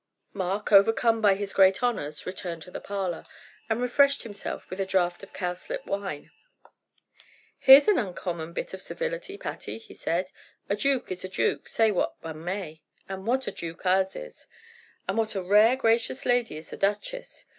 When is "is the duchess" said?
16.57-17.45